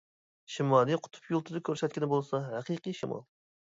[0.53, 3.23] شىمالىي قۇتۇپ يۇلتۇزى كۆرسەتكىنى بولسا ھەقىقىي شىمال.